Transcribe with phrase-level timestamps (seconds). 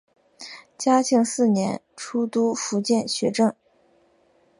[0.79, 3.53] 嘉庆四年出督福建学政。